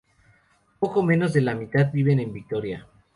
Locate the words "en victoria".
2.19-2.87